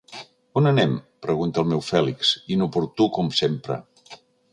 On 0.59 0.69
anem? 0.69 0.95
—pregunta 1.25 1.61
el 1.63 1.69
meu 1.73 1.83
Fèlix, 1.89 2.31
inoportú 2.55 3.07
com 3.19 3.31
sempre. 3.41 3.79